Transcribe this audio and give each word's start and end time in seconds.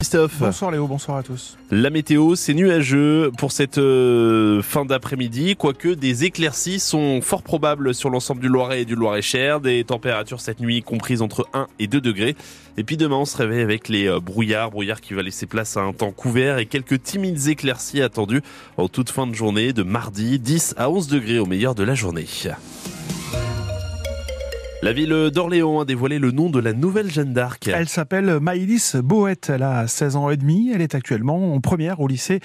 Christophe. 0.00 0.38
Bonsoir 0.38 0.70
Léo, 0.70 0.86
bonsoir 0.86 1.16
à 1.16 1.24
tous. 1.24 1.58
La 1.72 1.90
météo, 1.90 2.36
c'est 2.36 2.54
nuageux 2.54 3.32
pour 3.36 3.50
cette 3.50 3.78
euh, 3.78 4.62
fin 4.62 4.84
d'après-midi, 4.84 5.56
quoique 5.56 5.88
des 5.88 6.22
éclaircies 6.22 6.78
sont 6.78 7.20
fort 7.20 7.42
probables 7.42 7.92
sur 7.92 8.08
l'ensemble 8.08 8.40
du 8.40 8.46
Loiret 8.46 8.82
et 8.82 8.84
du 8.84 8.94
Loiret-Cher, 8.94 9.60
des 9.60 9.82
températures 9.82 10.40
cette 10.40 10.60
nuit 10.60 10.82
comprises 10.82 11.20
entre 11.20 11.48
1 11.52 11.66
et 11.80 11.88
2 11.88 12.00
degrés. 12.00 12.36
Et 12.76 12.84
puis 12.84 12.96
demain, 12.96 13.16
on 13.16 13.24
se 13.24 13.36
réveille 13.36 13.62
avec 13.62 13.88
les 13.88 14.06
euh, 14.06 14.20
brouillards, 14.20 14.70
brouillards 14.70 15.00
qui 15.00 15.14
va 15.14 15.22
laisser 15.22 15.46
place 15.46 15.76
à 15.76 15.80
un 15.80 15.92
temps 15.92 16.12
couvert 16.12 16.58
et 16.58 16.66
quelques 16.66 17.02
timides 17.02 17.48
éclaircies 17.48 18.00
attendues 18.00 18.42
en 18.76 18.86
toute 18.86 19.10
fin 19.10 19.26
de 19.26 19.34
journée 19.34 19.72
de 19.72 19.82
mardi, 19.82 20.38
10 20.38 20.76
à 20.76 20.90
11 20.90 21.08
degrés 21.08 21.40
au 21.40 21.46
meilleur 21.46 21.74
de 21.74 21.82
la 21.82 21.96
journée. 21.96 22.26
La 24.80 24.92
ville 24.92 25.30
d'Orléans 25.32 25.80
a 25.80 25.84
dévoilé 25.84 26.20
le 26.20 26.30
nom 26.30 26.50
de 26.50 26.60
la 26.60 26.72
nouvelle 26.72 27.10
Jeanne 27.10 27.32
d'Arc. 27.32 27.66
Elle 27.66 27.88
s'appelle 27.88 28.38
Maïlis 28.38 28.92
Boët. 28.94 29.50
Elle 29.50 29.64
a 29.64 29.88
16 29.88 30.14
ans 30.14 30.30
et 30.30 30.36
demi. 30.36 30.70
Elle 30.72 30.82
est 30.82 30.94
actuellement 30.94 31.52
en 31.52 31.60
première 31.60 31.98
au 31.98 32.06
lycée 32.06 32.38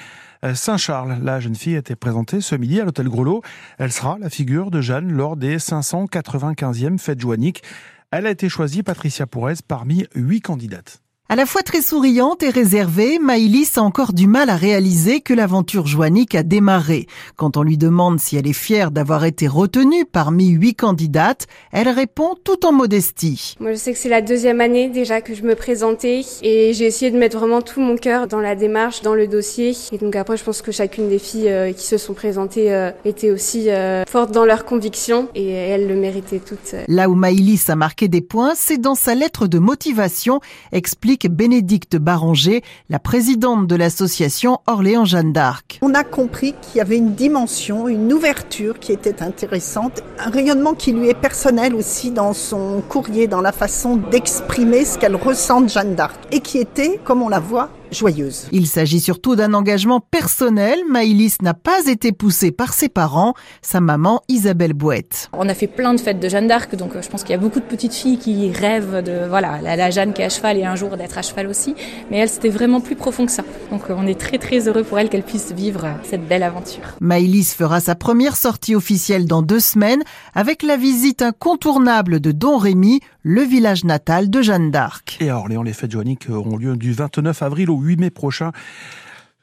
Saint-Charles. 0.56 1.20
La 1.22 1.40
jeune 1.40 1.54
fille 1.54 1.76
a 1.76 1.80
été 1.80 1.96
présentée 1.96 2.42
ce 2.42 2.56
midi 2.56 2.82
à 2.82 2.86
l'hôtel 2.86 3.08
Grelot. 3.08 3.44
Elle 3.78 3.92
sera 3.92 4.18
la 4.20 4.32
figure 4.32 4.72
de 4.72 4.82
Jeanne 4.82 5.12
lors 5.12 5.38
des 5.38 5.58
595e 5.58 6.98
fêtes 6.98 7.22
joanniques. 7.22 7.62
Elle 8.10 8.26
a 8.26 8.32
été 8.32 8.50
choisie, 8.50 8.82
Patricia 8.82 9.28
Pourez, 9.28 9.54
parmi 9.68 10.08
huit 10.16 10.42
candidates. 10.42 11.03
À 11.30 11.38
la 11.38 11.46
fois 11.46 11.64
très 11.64 11.82
souriante 11.82 12.44
et 12.44 12.50
réservée, 12.50 13.18
Maïlis 13.18 13.72
a 13.78 13.82
encore 13.82 14.12
du 14.12 14.28
mal 14.28 14.50
à 14.50 14.58
réaliser 14.58 15.22
que 15.22 15.34
l'aventure 15.34 15.88
joannique 15.88 16.36
a 16.36 16.44
démarré. 16.44 17.08
Quand 17.38 17.56
on 17.56 17.64
lui 17.64 17.78
demande 17.78 18.20
si 18.20 18.36
elle 18.36 18.46
est 18.46 18.52
fière 18.52 18.92
d'avoir 18.92 19.24
été 19.24 19.48
retenue 19.48 20.04
parmi 20.04 20.50
huit 20.50 20.76
candidates, 20.76 21.48
elle 21.72 21.88
répond 21.88 22.36
tout 22.44 22.66
en 22.66 22.74
modestie. 22.74 23.56
Moi, 23.62 23.72
je 23.72 23.78
sais 23.78 23.94
que 23.94 24.00
c'est 24.00 24.10
la 24.10 24.22
deuxième 24.22 24.60
année 24.60 24.90
déjà 24.90 25.22
que 25.22 25.34
je 25.34 25.44
me 25.44 25.56
présentais 25.56 26.24
et 26.42 26.74
j'ai 26.74 26.86
essayé 26.86 27.10
de 27.10 27.18
mettre 27.18 27.40
vraiment 27.40 27.62
tout 27.62 27.80
mon 27.80 27.96
cœur 27.96 28.28
dans 28.28 28.42
la 28.42 28.56
démarche, 28.56 29.02
dans 29.02 29.16
le 29.16 29.26
dossier. 29.26 29.74
Et 29.94 29.98
donc 29.98 30.18
après, 30.18 30.36
je 30.36 30.44
pense 30.44 30.62
que 30.62 30.74
chacune 30.74 31.08
des 31.08 31.20
filles 31.20 31.50
euh, 31.50 31.72
qui 31.72 31.88
se 31.88 31.98
sont 31.98 32.14
présentées 32.14 32.74
euh, 32.74 32.92
était 33.06 33.32
aussi 33.32 33.70
euh, 33.70 34.04
forte 34.10 34.32
dans 34.32 34.44
leurs 34.44 34.66
convictions 34.66 35.30
et 35.36 35.52
elles 35.52 35.88
le 35.88 35.96
méritaient 35.96 36.42
toutes. 36.46 36.76
Là 36.90 37.10
où 37.10 37.16
Maïlis 37.16 37.64
a 37.70 37.78
marqué 37.78 38.10
des 38.10 38.22
points, 38.22 38.56
c'est 38.56 38.78
dans 38.78 38.96
sa 38.96 39.16
lettre 39.16 39.48
de 39.48 39.58
motivation, 39.58 40.42
explique 40.74 41.13
Bénédicte 41.30 41.96
Baranger, 41.96 42.64
la 42.90 43.00
présidente 43.00 43.68
de 43.68 43.76
l'association 43.76 44.60
Orléans 44.68 45.06
Jeanne 45.06 45.32
d'Arc. 45.32 45.80
On 45.82 45.94
a 45.94 46.04
compris 46.04 46.54
qu'il 46.62 46.78
y 46.78 46.82
avait 46.82 46.98
une 46.98 47.14
dimension, 47.14 47.88
une 47.88 48.12
ouverture 48.12 48.80
qui 48.80 48.92
était 48.92 49.22
intéressante, 49.22 50.02
un 50.20 50.30
rayonnement 50.30 50.74
qui 50.74 50.92
lui 50.92 51.10
est 51.10 51.20
personnel 51.20 51.76
aussi 51.76 52.12
dans 52.12 52.34
son 52.34 52.82
courrier, 52.88 53.28
dans 53.28 53.42
la 53.42 53.52
façon 53.52 53.96
d'exprimer 53.96 54.86
ce 54.86 54.98
qu'elle 54.98 55.16
ressent 55.16 55.62
de 55.62 55.70
Jeanne 55.70 55.96
d'Arc 55.96 56.20
et 56.32 56.40
qui 56.40 56.58
était, 56.58 57.00
comme 57.04 57.22
on 57.22 57.30
la 57.30 57.40
voit, 57.40 57.70
joyeuse. 57.94 58.48
Il 58.52 58.68
s'agit 58.68 59.00
surtout 59.00 59.36
d'un 59.36 59.54
engagement 59.54 60.00
personnel. 60.00 60.80
Maïlis 60.90 61.36
n'a 61.42 61.54
pas 61.54 61.88
été 61.88 62.12
poussée 62.12 62.52
par 62.52 62.74
ses 62.74 62.90
parents, 62.90 63.34
sa 63.62 63.80
maman 63.80 64.22
Isabelle 64.28 64.74
Bouette. 64.74 65.30
On 65.34 65.48
a 65.50 65.54
fait 65.54 65.68
plein 65.68 65.94
de 65.94 66.00
fêtes 66.00 66.20
de 66.20 66.30
Jeanne 66.30 66.48
d'Arc, 66.48 66.76
donc 66.76 66.92
je 67.00 67.08
pense 67.08 67.24
qu'il 67.24 67.32
y 67.32 67.38
a 67.38 67.42
beaucoup 67.42 67.60
de 67.60 67.66
petites 67.66 67.94
filles 67.94 68.18
qui 68.18 68.52
rêvent 68.52 69.04
de 69.04 69.28
voilà 69.28 69.62
la, 69.62 69.90
Jeanne 69.90 70.14
qui 70.14 70.22
est 70.22 70.26
à 70.26 70.30
cheval 70.30 70.58
et 70.58 70.66
un 70.66 70.76
jour 70.76 70.98
d'être 70.98 71.18
à 71.18 71.22
cheval 71.22 71.48
aussi. 71.48 71.76
Mais 72.12 72.18
elle, 72.18 72.30
c'était 72.30 72.50
vraiment 72.50 72.82
plus 72.82 72.96
profond 72.96 73.26
que 73.26 73.32
ça. 73.32 73.44
Donc 73.72 73.84
on 73.90 74.06
est 74.08 74.20
très 74.20 74.38
très 74.38 74.68
heureux 74.68 74.84
pour 74.84 75.00
elle 75.00 75.10
qu'elle 75.10 75.24
puisse 75.24 75.52
vivre 75.52 75.88
cette 76.04 76.28
belle 76.28 76.44
aventure. 76.44 76.84
Maïlis 77.00 77.54
fera 77.56 77.80
sa 77.80 77.96
première 77.96 78.36
sortie 78.36 78.76
officielle 78.76 79.26
dans 79.28 79.42
deux 79.42 79.60
semaines 79.60 80.04
avec 80.34 80.64
la 80.64 80.78
visite 80.78 81.22
incontournable 81.22 82.20
de 82.20 82.32
Don 82.32 82.58
Rémy, 82.58 83.00
le 83.24 83.42
village 83.42 83.86
natal 83.86 84.30
de 84.30 84.42
Jeanne 84.42 84.70
d'Arc. 84.70 85.18
Et 85.22 85.30
à 85.30 85.38
Orléans, 85.38 85.64
les 85.64 85.72
fêtes 85.72 85.92
joanniques 85.92 86.28
auront 86.30 86.58
lieu 86.58 86.76
du 86.76 86.92
29 86.92 87.42
avril 87.42 87.70
au 87.70 87.80
8 87.80 88.00
mai 88.00 88.10
prochain 88.10 88.52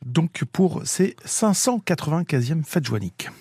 donc 0.06 0.44
pour 0.50 0.80
ces 0.84 1.14
595e 1.26 2.64
fêtes. 2.64 2.80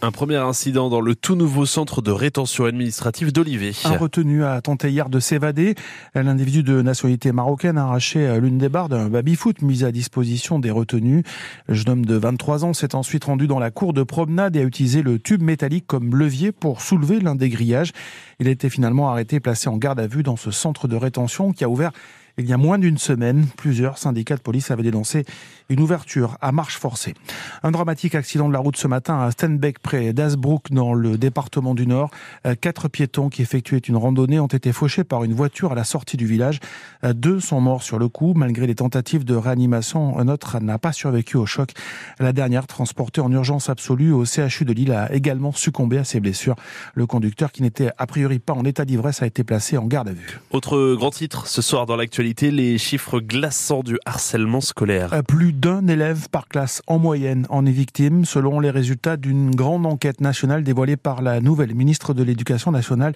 Un 0.01 0.11
premier 0.11 0.35
incident 0.35 0.89
dans 0.89 0.99
le 0.99 1.15
tout 1.15 1.35
nouveau 1.35 1.65
centre 1.65 2.01
de 2.01 2.11
rétention 2.11 2.65
administrative 2.65 3.31
d'Olivet. 3.31 3.71
Un 3.85 3.95
retenu 3.95 4.43
a 4.43 4.59
tenté 4.61 4.89
hier 4.89 5.09
de 5.09 5.21
s'évader. 5.21 5.75
L'individu 6.13 6.61
de 6.61 6.81
nationalité 6.81 7.31
marocaine 7.31 7.77
a 7.77 7.83
arraché 7.83 8.37
l'une 8.41 8.57
des 8.57 8.67
barres 8.67 8.89
d'un 8.89 9.07
baby-foot 9.07 9.61
mis 9.61 9.85
à 9.85 9.93
disposition 9.93 10.59
des 10.59 10.71
retenus. 10.71 11.23
Le 11.67 11.73
jeune 11.73 11.89
homme 11.89 12.05
de 12.05 12.15
23 12.15 12.65
ans 12.65 12.73
s'est 12.73 12.95
ensuite 12.95 13.23
rendu 13.23 13.47
dans 13.47 13.59
la 13.59 13.71
cour 13.71 13.93
de 13.93 14.03
promenade 14.03 14.57
et 14.57 14.59
a 14.59 14.63
utilisé 14.63 15.01
le 15.01 15.19
tube 15.19 15.41
métallique 15.41 15.87
comme 15.87 16.15
levier 16.15 16.51
pour 16.51 16.81
soulever 16.81 17.21
l'un 17.21 17.35
des 17.35 17.49
grillages. 17.49 17.93
Il 18.39 18.47
a 18.49 18.51
été 18.51 18.69
finalement 18.69 19.09
arrêté 19.09 19.37
et 19.37 19.39
placé 19.39 19.69
en 19.69 19.77
garde 19.77 19.99
à 20.01 20.07
vue 20.07 20.23
dans 20.23 20.35
ce 20.35 20.51
centre 20.51 20.89
de 20.89 20.97
rétention 20.97 21.53
qui 21.53 21.63
a 21.63 21.69
ouvert 21.69 21.91
il 22.39 22.47
y 22.47 22.53
a 22.53 22.57
moins 22.57 22.79
d'une 22.79 22.97
semaine, 22.97 23.47
plusieurs 23.57 23.97
syndicats 23.97 24.37
de 24.37 24.41
police 24.41 24.71
avaient 24.71 24.83
dénoncé 24.83 25.25
une 25.67 25.81
ouverture 25.81 26.37
à 26.41 26.51
marche 26.51 26.77
forcée. 26.77 27.13
Un 27.63 27.71
dramatique 27.71 28.15
accident 28.15 28.47
de 28.47 28.53
la 28.53 28.59
route 28.59 28.77
ce 28.77 28.87
matin 28.87 29.19
à 29.19 29.29
Stenbeck, 29.29 29.79
près 29.79 30.13
d'Asbrook, 30.13 30.71
dans 30.71 30.93
le 30.93 31.17
département 31.17 31.75
du 31.75 31.85
Nord. 31.85 32.09
Euh, 32.47 32.55
quatre 32.59 32.87
piétons 32.87 33.29
qui 33.29 33.43
effectuaient 33.43 33.77
une 33.77 33.97
randonnée 33.97 34.39
ont 34.39 34.47
été 34.47 34.71
fauchés 34.71 35.03
par 35.03 35.23
une 35.23 35.33
voiture 35.33 35.73
à 35.73 35.75
la 35.75 35.83
sortie 35.83 36.17
du 36.17 36.25
village. 36.25 36.59
Euh, 37.03 37.13
deux 37.13 37.39
sont 37.39 37.61
morts 37.61 37.83
sur 37.83 37.99
le 37.99 38.07
coup, 38.07 38.33
malgré 38.35 38.65
les 38.65 38.75
tentatives 38.75 39.25
de 39.25 39.35
réanimation. 39.35 40.17
Un 40.17 40.27
autre 40.27 40.59
n'a 40.59 40.79
pas 40.79 40.91
survécu 40.93 41.37
au 41.37 41.45
choc. 41.45 41.71
La 42.19 42.33
dernière, 42.33 42.65
transportée 42.65 43.21
en 43.21 43.31
urgence 43.31 43.69
absolue 43.69 44.11
au 44.11 44.25
CHU 44.25 44.65
de 44.65 44.73
Lille, 44.73 44.93
a 44.93 45.13
également 45.13 45.51
succombé 45.51 45.99
à 45.99 46.03
ses 46.03 46.19
blessures. 46.19 46.55
Le 46.95 47.05
conducteur, 47.05 47.51
qui 47.51 47.61
n'était 47.61 47.91
a 47.97 48.07
priori 48.07 48.39
pas 48.39 48.53
en 48.53 48.63
état 48.63 48.85
d'ivresse, 48.85 49.21
a 49.21 49.27
été 49.27 49.43
placé 49.43 49.77
en 49.77 49.85
garde 49.85 50.07
à 50.07 50.13
vue. 50.13 50.39
Autre 50.51 50.95
grand 50.95 51.11
titre 51.11 51.45
ce 51.45 51.61
soir 51.61 51.85
dans 51.85 51.95
l'actualité 51.95 52.28
les 52.41 52.77
chiffres 52.77 53.19
glaçants 53.19 53.83
du 53.83 53.97
harcèlement 54.05 54.61
scolaire. 54.61 55.13
Euh, 55.13 55.21
plus 55.21 55.53
d'un 55.53 55.87
élève 55.87 56.29
par 56.29 56.47
classe 56.47 56.81
en 56.87 56.99
moyenne 56.99 57.45
en 57.49 57.65
est 57.65 57.71
victime, 57.71 58.25
selon 58.25 58.59
les 58.59 58.69
résultats 58.69 59.17
d'une 59.17 59.55
grande 59.55 59.85
enquête 59.85 60.21
nationale 60.21 60.63
dévoilée 60.63 60.97
par 60.97 61.21
la 61.21 61.41
nouvelle 61.41 61.75
ministre 61.75 62.13
de 62.13 62.23
l'Éducation 62.23 62.71
nationale, 62.71 63.13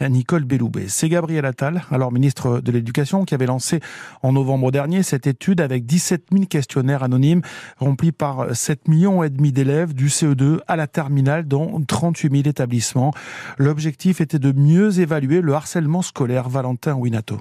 Nicole 0.00 0.44
Belloubet. 0.44 0.86
C'est 0.88 1.08
Gabriel 1.08 1.44
Attal, 1.44 1.82
alors 1.90 2.12
ministre 2.12 2.60
de 2.60 2.72
l'Éducation, 2.72 3.24
qui 3.24 3.34
avait 3.34 3.46
lancé 3.46 3.80
en 4.22 4.32
novembre 4.32 4.70
dernier 4.70 5.02
cette 5.02 5.26
étude 5.26 5.60
avec 5.60 5.86
17 5.86 6.26
000 6.32 6.46
questionnaires 6.46 7.02
anonymes 7.02 7.42
remplis 7.78 8.12
par 8.12 8.54
7 8.54 8.88
millions 8.88 9.22
et 9.22 9.30
demi 9.30 9.52
d'élèves 9.52 9.94
du 9.94 10.08
CE2 10.08 10.58
à 10.66 10.76
la 10.76 10.86
terminale 10.86 11.46
dans 11.46 11.80
38 11.80 12.30
000 12.30 12.42
établissements. 12.48 13.12
L'objectif 13.58 14.20
était 14.20 14.38
de 14.38 14.52
mieux 14.52 15.00
évaluer 15.00 15.40
le 15.40 15.54
harcèlement 15.54 16.02
scolaire. 16.02 16.48
Valentin 16.48 16.94
Winato. 16.94 17.40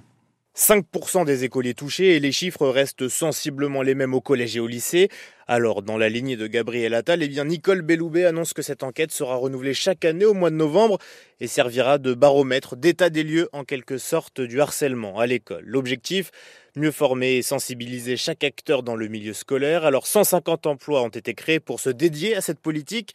5% 0.56 1.26
des 1.26 1.44
écoliers 1.44 1.74
touchés 1.74 2.16
et 2.16 2.20
les 2.22 2.32
chiffres 2.32 2.68
restent 2.68 3.10
sensiblement 3.10 3.82
les 3.82 3.94
mêmes 3.94 4.14
au 4.14 4.22
collège 4.22 4.56
et 4.56 4.62
au 4.62 4.68
lycée. 4.68 5.10
Alors, 5.48 5.82
dans 5.82 5.98
la 5.98 6.08
lignée 6.08 6.38
de 6.38 6.48
Gabriel 6.48 6.94
Attal, 6.94 7.22
eh 7.22 7.28
bien, 7.28 7.44
Nicole 7.44 7.82
Belloubet 7.82 8.24
annonce 8.24 8.54
que 8.54 8.62
cette 8.62 8.82
enquête 8.82 9.12
sera 9.12 9.36
renouvelée 9.36 9.74
chaque 9.74 10.06
année 10.06 10.24
au 10.24 10.34
mois 10.34 10.52
de 10.52 10.56
novembre 10.56 10.98
et 11.42 11.48
servira 11.48 11.98
de 11.98 12.14
baromètre 12.14 12.78
d'état 12.78 13.10
des 13.10 13.24
lieux 13.24 13.50
en 13.52 13.66
quelque 13.66 13.98
sorte 13.98 14.40
du 14.40 14.62
harcèlement 14.62 15.20
à 15.20 15.28
l'école. 15.28 15.66
L'objectif 15.66 16.32
Mieux 16.78 16.92
former 16.92 17.38
et 17.38 17.42
sensibiliser 17.42 18.18
chaque 18.18 18.44
acteur 18.44 18.84
dans 18.84 18.98
le 18.98 19.08
milieu 19.08 19.32
scolaire. 19.32 19.86
Alors 19.86 20.08
150 20.08 20.68
emplois 20.68 21.04
ont 21.04 21.10
été 21.10 21.34
créés 21.34 21.62
pour 21.62 21.80
se 21.80 21.90
dédier 21.90 22.36
à 22.36 22.42
cette 22.42 22.60
politique 22.60 23.14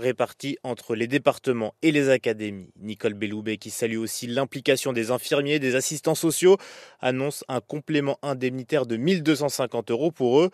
répartis 0.00 0.58
entre 0.64 0.94
les 0.94 1.06
départements 1.06 1.74
et 1.82 1.92
les 1.92 2.08
académies. 2.08 2.72
Nicole 2.80 3.14
Belloubet, 3.14 3.56
qui 3.56 3.70
salue 3.70 3.98
aussi 3.98 4.26
l'implication 4.26 4.92
des 4.92 5.10
infirmiers, 5.10 5.58
des 5.58 5.76
assistants 5.76 6.14
sociaux, 6.14 6.56
annonce 7.00 7.44
un 7.48 7.60
complément 7.60 8.18
indemnitaire 8.22 8.86
de 8.86 8.96
1250 8.96 9.90
euros 9.90 10.10
pour 10.10 10.40
eux. 10.40 10.50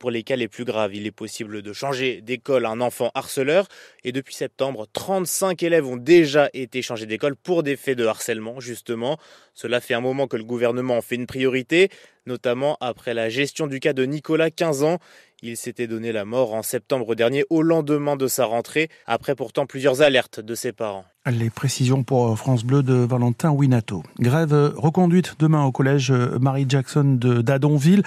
Pour 0.00 0.10
les 0.10 0.22
cas 0.22 0.36
les 0.36 0.48
plus 0.48 0.64
graves, 0.64 0.94
il 0.94 1.06
est 1.06 1.10
possible 1.10 1.60
de 1.60 1.72
changer 1.74 2.22
d'école 2.22 2.64
un 2.64 2.80
enfant 2.80 3.10
harceleur. 3.14 3.68
Et 4.02 4.12
depuis 4.12 4.34
septembre, 4.34 4.86
35 4.94 5.62
élèves 5.62 5.86
ont 5.86 5.98
déjà 5.98 6.48
été 6.54 6.80
changés 6.80 7.04
d'école 7.04 7.36
pour 7.36 7.62
des 7.62 7.76
faits 7.76 7.98
de 7.98 8.06
harcèlement, 8.06 8.60
justement. 8.60 9.18
Cela 9.60 9.82
fait 9.82 9.92
un 9.92 10.00
moment 10.00 10.26
que 10.26 10.38
le 10.38 10.44
gouvernement 10.44 10.96
en 10.96 11.02
fait 11.02 11.16
une 11.16 11.26
priorité, 11.26 11.90
notamment 12.24 12.78
après 12.80 13.12
la 13.12 13.28
gestion 13.28 13.66
du 13.66 13.78
cas 13.78 13.92
de 13.92 14.04
Nicolas, 14.04 14.50
15 14.50 14.84
ans. 14.84 14.98
Il 15.42 15.58
s'était 15.58 15.86
donné 15.86 16.12
la 16.12 16.24
mort 16.24 16.54
en 16.54 16.62
septembre 16.62 17.14
dernier 17.14 17.44
au 17.50 17.62
lendemain 17.62 18.16
de 18.16 18.26
sa 18.26 18.44
rentrée, 18.46 18.88
après 19.06 19.34
pourtant 19.34 19.66
plusieurs 19.66 20.00
alertes 20.00 20.40
de 20.40 20.54
ses 20.54 20.72
parents. 20.72 21.04
Les 21.30 21.50
précisions 21.50 22.02
pour 22.02 22.38
France 22.38 22.64
Bleu 22.64 22.82
de 22.82 22.94
Valentin 22.94 23.50
Winato. 23.50 24.02
Grève 24.18 24.72
reconduite 24.76 25.36
demain 25.38 25.64
au 25.64 25.72
collège 25.72 26.10
Marie 26.10 26.64
Jackson 26.66 27.16
de 27.18 27.42
d'Adonville, 27.42 28.02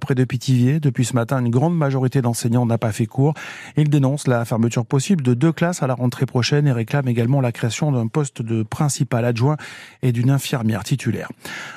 près 0.00 0.14
de 0.14 0.24
Pithiviers. 0.24 0.80
Depuis 0.80 1.04
ce 1.04 1.14
matin, 1.14 1.40
une 1.40 1.50
grande 1.50 1.76
majorité 1.76 2.22
d'enseignants 2.22 2.64
n'a 2.64 2.78
pas 2.78 2.92
fait 2.92 3.04
cours. 3.04 3.34
Ils 3.76 3.90
dénoncent 3.90 4.26
la 4.26 4.46
fermeture 4.46 4.86
possible 4.86 5.22
de 5.22 5.34
deux 5.34 5.52
classes 5.52 5.82
à 5.82 5.86
la 5.86 5.94
rentrée 5.94 6.24
prochaine 6.24 6.66
et 6.66 6.72
réclament 6.72 7.08
également 7.08 7.42
la 7.42 7.52
création 7.52 7.92
d'un 7.92 8.08
poste 8.08 8.40
de 8.40 8.62
principal 8.62 9.26
adjoint 9.26 9.58
et 10.02 10.12
d'une 10.12 10.30
infirmière 10.30 10.84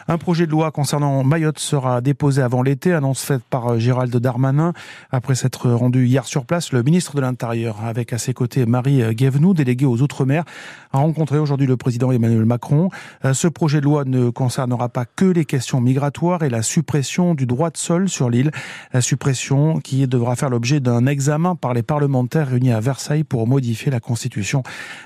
Un 0.07 0.17
projet 0.17 0.45
de 0.45 0.51
loi 0.51 0.71
concernant 0.71 1.23
Mayotte 1.23 1.59
sera 1.59 2.01
déposé 2.01 2.41
avant 2.41 2.61
l'été, 2.61 2.93
annonce 2.93 3.23
faite 3.23 3.43
par 3.49 3.79
Gérald 3.79 4.15
Darmanin. 4.15 4.73
Après 5.11 5.35
s'être 5.35 5.69
rendu 5.71 6.05
hier 6.05 6.25
sur 6.25 6.45
place, 6.45 6.71
le 6.71 6.83
ministre 6.83 7.15
de 7.15 7.21
l'Intérieur, 7.21 7.83
avec 7.85 8.13
à 8.13 8.17
ses 8.17 8.33
côtés 8.33 8.65
Marie 8.65 9.15
Guévenoux, 9.15 9.53
déléguée 9.53 9.85
aux 9.85 10.01
Outre-mer, 10.01 10.43
a 10.91 10.99
rencontré 10.99 11.39
aujourd'hui 11.39 11.67
le 11.67 11.77
président 11.77 12.11
Emmanuel 12.11 12.45
Macron. 12.45 12.89
Ce 13.33 13.47
projet 13.47 13.79
de 13.79 13.85
loi 13.85 14.05
ne 14.05 14.29
concernera 14.29 14.89
pas 14.89 15.05
que 15.05 15.25
les 15.25 15.45
questions 15.45 15.81
migratoires 15.81 16.43
et 16.43 16.49
la 16.49 16.61
suppression 16.61 17.35
du 17.35 17.45
droit 17.45 17.69
de 17.69 17.77
sol 17.77 18.09
sur 18.09 18.29
l'île. 18.29 18.51
La 18.93 19.01
suppression 19.01 19.79
qui 19.79 20.07
devra 20.07 20.35
faire 20.35 20.49
l'objet 20.49 20.79
d'un 20.79 21.05
examen 21.05 21.55
par 21.55 21.73
les 21.73 21.83
parlementaires 21.83 22.49
réunis 22.49 22.71
à 22.71 22.79
Versailles 22.79 23.23
pour 23.23 23.47
modifier 23.47 23.91
la 23.91 23.99
Constitution. 23.99 24.63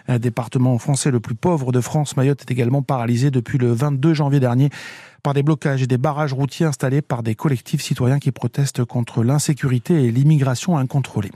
Un 0.08 0.19
département 0.19 0.78
français 0.78 1.12
le 1.12 1.19
plus 1.19 1.36
pauvre 1.36 1.72
de 1.72 1.81
France, 1.81 2.18
Mayotte 2.18 2.42
est 2.42 2.52
également 2.52 2.81
paralysé 2.81 3.31
depuis 3.31 3.58
le 3.58 3.72
22 3.72 4.00
janvier 4.13 4.39
dernier 4.39 4.69
par 5.22 5.34
des 5.34 5.44
blocages 5.44 5.82
et 5.82 5.88
des 5.88 5.98
barrages 5.98 6.34
routiers 6.34 6.66
installés 6.66 7.02
par 7.02 7.24
des 7.24 7.36
collectifs 7.36 7.82
citoyens 7.82 8.20
qui 8.20 8.32
protestent 8.32 8.84
contre 8.86 9.24
l'insécurité 9.24 10.06
et 10.06 10.12
l'immigration 10.12 10.78
incontrôlée. 10.78 11.32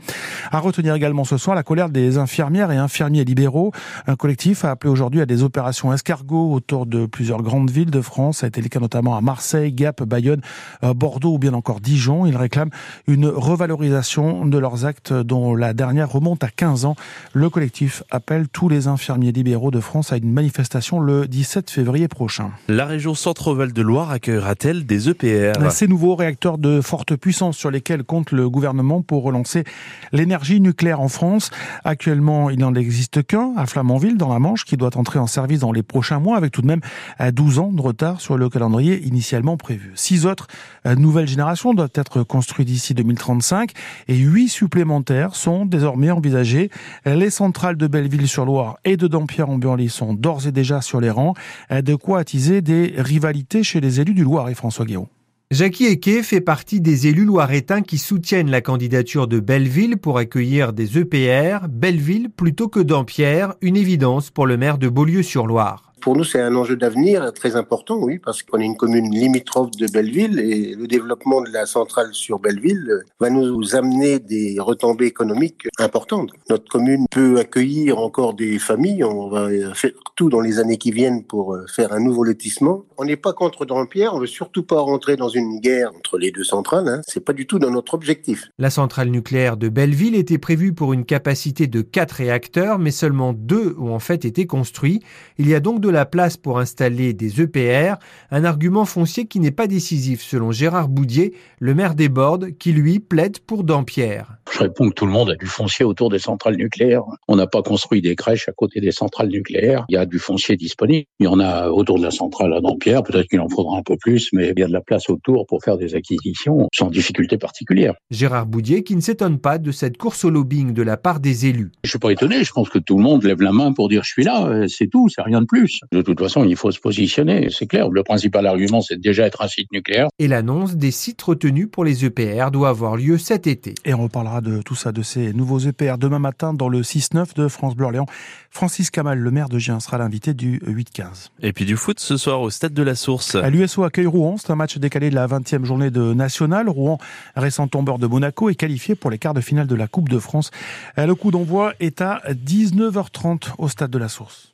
À 0.51 0.59
retenir 0.59 0.93
également 0.95 1.23
ce 1.23 1.37
soir 1.37 1.55
la 1.55 1.63
colère 1.63 1.89
des 1.89 2.17
infirmières 2.17 2.71
et 2.71 2.77
infirmiers 2.77 3.23
libéraux. 3.23 3.71
Un 4.07 4.15
collectif 4.15 4.65
a 4.65 4.71
appelé 4.71 4.91
aujourd'hui 4.91 5.21
à 5.21 5.25
des 5.25 5.43
opérations 5.43 5.93
escargots 5.93 6.51
autour 6.51 6.85
de 6.85 7.05
plusieurs 7.05 7.41
grandes 7.41 7.71
villes 7.71 7.91
de 7.91 8.01
France. 8.01 8.39
Ça 8.39 8.45
a 8.45 8.49
été 8.49 8.61
le 8.61 8.69
cas 8.69 8.79
notamment 8.79 9.15
à 9.15 9.21
Marseille, 9.21 9.71
Gap, 9.71 10.03
Bayonne, 10.03 10.41
euh, 10.83 10.93
Bordeaux 10.93 11.33
ou 11.33 11.39
bien 11.39 11.53
encore 11.53 11.81
Dijon. 11.81 12.25
Ils 12.25 12.37
réclament 12.37 12.71
une 13.07 13.27
revalorisation 13.27 14.45
de 14.45 14.57
leurs 14.57 14.85
actes 14.85 15.13
dont 15.13 15.55
la 15.55 15.73
dernière 15.73 16.09
remonte 16.09 16.43
à 16.43 16.49
15 16.49 16.85
ans. 16.85 16.95
Le 17.33 17.49
collectif 17.49 18.03
appelle 18.11 18.47
tous 18.47 18.69
les 18.69 18.87
infirmiers 18.87 19.31
libéraux 19.31 19.71
de 19.71 19.79
France 19.79 20.11
à 20.11 20.17
une 20.17 20.31
manifestation 20.31 20.99
le 20.99 21.27
17 21.27 21.69
février 21.69 22.07
prochain. 22.07 22.51
La 22.67 22.85
région 22.85 23.15
Centre-Val 23.15 23.73
de 23.75 23.81
Loire 23.81 24.09
accueillera-t-elle 24.09 24.85
des 24.85 25.09
EPR 25.09 25.69
Ces 25.69 25.87
nouveaux 25.87 26.15
réacteurs 26.15 26.57
de 26.57 26.79
forte 26.79 27.17
puissance 27.17 27.57
sur 27.57 27.69
lesquels 27.69 28.05
compte 28.05 28.31
le 28.31 28.49
gouvernement 28.49 29.01
pour 29.01 29.23
relancer 29.23 29.65
l'énergie 30.13 30.61
nucléaire 30.61 31.01
en 31.01 31.09
France. 31.09 31.51
Actuellement, 31.83 32.49
il 32.49 32.59
n'en 32.59 32.73
existe 32.73 33.21
qu'un 33.27 33.51
à 33.57 33.65
Flamanville, 33.65 34.15
dans 34.15 34.31
la 34.31 34.39
Manche, 34.39 34.63
qui 34.63 34.77
doit 34.77 34.95
entrer 34.97 35.19
en 35.19 35.27
service 35.27 35.59
dans 35.59 35.73
les 35.73 35.83
prochains 35.83 36.19
mois, 36.19 36.37
avec 36.37 36.53
tout 36.53 36.61
de 36.61 36.67
même 36.67 36.79
12 37.19 37.59
ans 37.59 37.71
de 37.73 37.81
retard 37.81 38.21
sur 38.21 38.37
le 38.37 38.47
calendrier 38.49 39.05
initialement 39.05 39.57
prévu. 39.57 39.91
Six 39.95 40.25
autres 40.25 40.47
euh, 40.85 40.95
nouvelles 40.95 41.27
générations 41.27 41.73
doivent 41.73 41.89
être 41.95 42.23
construites 42.23 42.67
d'ici 42.67 42.93
2035 42.93 43.71
et 44.07 44.15
huit 44.15 44.47
supplémentaires 44.47 45.35
sont 45.35 45.65
désormais 45.65 46.11
envisagées. 46.11 46.71
Les 47.05 47.29
centrales 47.29 47.75
de 47.75 47.87
Belleville-sur-Loire 47.87 48.77
et 48.85 48.95
de 48.95 49.07
Dampierre-en-Burly 49.07 49.89
sont 49.89 50.13
d'ores 50.13 50.47
et 50.47 50.53
déjà 50.53 50.79
sur 50.79 51.01
les 51.01 51.09
rangs, 51.09 51.33
euh, 51.71 51.81
de 51.81 51.95
quoi 51.95 52.19
attiser 52.19 52.61
des 52.61 52.93
rivalités 52.97 53.64
chez 53.65 53.81
les 53.81 53.99
élus 53.99 54.13
du 54.13 54.23
Loir 54.23 54.49
et 54.49 54.55
François 54.55 54.85
Guéraud. 54.85 55.09
Jackie 55.51 55.85
Eke 55.85 56.23
fait 56.23 56.41
partie 56.41 56.81
des 56.81 57.05
élus 57.05 57.25
loiretains 57.25 57.83
qui 57.83 57.99
soutiennent 57.99 58.49
la 58.49 58.61
candidature 58.61 59.27
de 59.27 59.39
Belleville 59.39 59.97
pour 59.97 60.17
accueillir 60.17 60.73
des 60.73 60.97
EPR, 60.97 61.67
Belleville 61.69 62.29
plutôt 62.29 62.67
que 62.67 62.79
Dampierre, 62.79 63.53
une 63.61 63.77
évidence 63.77 64.31
pour 64.31 64.47
le 64.47 64.57
maire 64.57 64.79
de 64.79 64.89
Beaulieu-sur-Loire. 64.89 65.84
Pour 66.01 66.15
nous, 66.15 66.23
c'est 66.23 66.41
un 66.41 66.55
enjeu 66.55 66.75
d'avenir 66.75 67.31
très 67.33 67.55
important, 67.55 67.97
oui, 67.97 68.19
parce 68.19 68.43
qu'on 68.43 68.59
est 68.59 68.65
une 68.65 68.77
commune 68.77 69.09
limitrophe 69.09 69.71
de 69.71 69.87
Belleville 69.87 70.39
et 70.39 70.75
le 70.75 70.87
développement 70.87 71.41
de 71.41 71.49
la 71.49 71.65
centrale 71.65 72.09
sur 72.13 72.39
Belleville 72.39 73.03
va 73.19 73.29
nous 73.29 73.75
amener 73.75 74.19
des 74.19 74.57
retombées 74.59 75.07
économiques 75.07 75.67
importantes. 75.79 76.31
Notre 76.49 76.69
commune 76.69 77.05
peut 77.09 77.39
accueillir 77.39 77.99
encore 77.99 78.33
des 78.33 78.59
familles. 78.59 79.03
On 79.03 79.29
va 79.29 79.49
faire 79.73 79.91
tout 80.15 80.29
dans 80.29 80.41
les 80.41 80.59
années 80.59 80.77
qui 80.77 80.91
viennent 80.91 81.23
pour 81.23 81.57
faire 81.73 81.91
un 81.91 81.99
nouveau 81.99 82.23
lotissement. 82.23 82.85
On 82.97 83.05
n'est 83.05 83.17
pas 83.17 83.33
contre 83.33 83.65
Dampierre, 83.65 84.13
on 84.13 84.19
veut 84.19 84.27
surtout 84.27 84.63
pas 84.63 84.79
rentrer 84.79 85.15
dans 85.15 85.29
une 85.29 85.59
guerre 85.59 85.91
entre 85.95 86.17
les 86.17 86.31
deux 86.31 86.43
centrales. 86.43 86.87
Hein. 86.87 87.01
C'est 87.07 87.23
pas 87.23 87.33
du 87.33 87.47
tout 87.47 87.59
dans 87.59 87.71
notre 87.71 87.93
objectif. 87.93 88.49
La 88.57 88.69
centrale 88.69 89.09
nucléaire 89.09 89.57
de 89.57 89.69
Belleville 89.69 90.15
était 90.15 90.37
prévue 90.37 90.73
pour 90.73 90.93
une 90.93 91.05
capacité 91.05 91.67
de 91.67 91.81
4 91.81 92.11
réacteurs, 92.11 92.79
mais 92.79 92.91
seulement 92.91 93.33
deux 93.33 93.75
ont 93.79 93.93
en 93.93 93.99
fait 93.99 94.25
été 94.25 94.45
construits. 94.45 95.01
Il 95.37 95.49
y 95.49 95.55
a 95.55 95.59
donc 95.59 95.81
de 95.81 95.84
la 95.89 96.05
place 96.05 96.37
pour 96.37 96.59
installer 96.59 97.13
des 97.13 97.41
EPR, 97.41 97.95
un 98.31 98.43
argument 98.43 98.85
foncier 98.85 99.25
qui 99.25 99.39
n'est 99.39 99.51
pas 99.51 99.67
décisif 99.67 100.21
selon 100.21 100.51
Gérard 100.51 100.89
Boudier, 100.89 101.33
le 101.59 101.73
maire 101.73 101.95
des 101.95 102.09
Bordes, 102.09 102.57
qui 102.57 102.71
lui 102.71 102.99
plaide 102.99 103.39
pour 103.39 103.63
Dampierre. 103.63 104.37
Je 104.51 104.59
réponds 104.59 104.89
que 104.89 104.93
tout 104.93 105.05
le 105.05 105.11
monde 105.11 105.31
a 105.31 105.35
du 105.35 105.47
foncier 105.47 105.83
autour 105.83 106.09
des 106.09 106.19
centrales 106.19 106.55
nucléaires. 106.55 107.03
On 107.27 107.35
n'a 107.35 107.47
pas 107.47 107.61
construit 107.61 108.01
des 108.01 108.15
crèches 108.15 108.47
à 108.47 108.53
côté 108.53 108.79
des 108.79 108.91
centrales 108.91 109.27
nucléaires. 109.27 109.85
Il 109.89 109.95
y 109.95 109.97
a 109.97 110.05
du 110.05 110.19
foncier 110.19 110.55
disponible. 110.55 111.05
Il 111.19 111.25
y 111.25 111.27
en 111.27 111.39
a 111.39 111.69
autour 111.69 111.97
de 111.97 112.03
la 112.03 112.11
centrale 112.11 112.53
à 112.53 112.61
Dampierre. 112.61 113.03
Peut-être 113.03 113.27
qu'il 113.27 113.41
en 113.41 113.49
faudra 113.49 113.77
un 113.77 113.83
peu 113.83 113.97
plus, 113.97 114.29
mais 114.33 114.53
il 114.55 114.59
y 114.59 114.63
a 114.63 114.67
de 114.67 114.73
la 114.73 114.81
place 114.81 115.09
autour 115.09 115.45
pour 115.45 115.63
faire 115.63 115.77
des 115.77 115.95
acquisitions 115.95 116.67
sans 116.73 116.89
difficulté 116.89 117.37
particulière. 117.37 117.95
Gérard 118.11 118.45
Boudier 118.45 118.83
qui 118.83 118.95
ne 118.95 119.01
s'étonne 119.01 119.39
pas 119.39 119.57
de 119.57 119.71
cette 119.71 119.97
course 119.97 120.23
au 120.23 120.29
lobbying 120.29 120.73
de 120.73 120.83
la 120.83 120.97
part 120.97 121.19
des 121.19 121.47
élus. 121.47 121.71
Je 121.83 121.89
suis 121.89 121.99
pas 121.99 122.11
étonné. 122.11 122.43
Je 122.43 122.51
pense 122.51 122.69
que 122.69 122.79
tout 122.79 122.97
le 122.97 123.03
monde 123.03 123.23
lève 123.23 123.41
la 123.41 123.51
main 123.51 123.73
pour 123.73 123.89
dire 123.89 124.03
je 124.03 124.11
suis 124.11 124.23
là. 124.23 124.67
C'est 124.67 124.87
tout. 124.87 125.09
C'est 125.09 125.21
rien 125.21 125.41
de 125.41 125.45
plus. 125.81 125.97
De 125.97 126.01
toute 126.01 126.19
façon, 126.19 126.43
il 126.43 126.55
faut 126.55 126.71
se 126.71 126.79
positionner. 126.79 127.49
C'est 127.49 127.67
clair. 127.67 127.89
Le 127.89 128.03
principal 128.03 128.45
argument, 128.47 128.81
c'est 128.81 128.99
déjà 128.99 129.25
être 129.25 129.41
un 129.41 129.47
site 129.47 129.71
nucléaire. 129.71 130.07
Et 130.19 130.27
l'annonce 130.27 130.75
des 130.75 130.91
sites 130.91 131.21
retenus 131.21 131.67
pour 131.71 131.85
les 131.85 132.05
EPR 132.05 132.51
doit 132.51 132.69
avoir 132.69 132.97
lieu 132.97 133.17
cet 133.17 133.47
été. 133.47 133.75
Et 133.85 133.93
on 133.93 134.07
parlera 134.07 134.41
de 134.41 134.61
tout 134.61 134.75
ça, 134.75 134.91
de 134.91 135.01
ces 135.01 135.33
nouveaux 135.33 135.59
EPR 135.59 135.97
demain 135.97 136.19
matin 136.19 136.53
dans 136.53 136.69
le 136.69 136.81
6-9 136.81 137.35
de 137.35 137.47
France 137.47 137.75
Bleu 137.75 137.85
Orléans. 137.85 138.05
Francis 138.49 138.89
Kamal, 138.89 139.19
le 139.19 139.31
maire 139.31 139.49
de 139.49 139.59
Gien, 139.59 139.79
sera 139.79 139.97
l'invité 139.97 140.33
du 140.33 140.59
8-15. 140.59 141.29
Et 141.41 141.53
puis 141.53 141.65
du 141.65 141.75
foot 141.75 141.99
ce 141.99 142.17
soir 142.17 142.41
au 142.41 142.49
Stade 142.49 142.73
de 142.73 142.83
la 142.83 142.95
Source. 142.95 143.35
L'USO 143.35 143.83
accueille 143.83 144.05
Rouen. 144.05 144.37
C'est 144.37 144.51
un 144.51 144.55
match 144.55 144.77
décalé 144.77 145.09
de 145.09 145.15
la 145.15 145.27
20e 145.27 145.65
journée 145.65 145.91
de 145.91 146.13
National. 146.13 146.69
Rouen, 146.69 146.97
récent 147.35 147.67
tombeur 147.67 147.99
de 147.99 148.07
Monaco, 148.07 148.49
est 148.49 148.55
qualifié 148.55 148.95
pour 148.95 149.11
les 149.11 149.17
quarts 149.17 149.33
de 149.33 149.41
finale 149.41 149.67
de 149.67 149.75
la 149.75 149.87
Coupe 149.87 150.09
de 150.09 150.19
France. 150.19 150.51
Le 150.97 151.13
coup 151.15 151.31
d'envoi 151.31 151.73
est 151.79 152.01
à 152.01 152.21
19h30 152.29 153.53
au 153.57 153.67
Stade 153.67 153.91
de 153.91 153.97
la 153.97 154.07
Source. 154.07 154.53